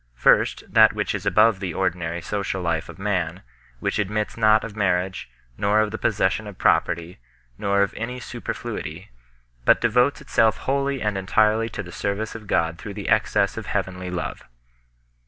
[0.15, 3.43] First, that which is above the ordinary social life of man,
[3.79, 7.19] which admits not of marriage, nor of the possession of property,
[7.59, 9.11] nor of any superfluity,
[9.63, 13.57] but devotes itself wholly and en tirely to the service of God through the excess
[13.57, 14.41] of heavenly love.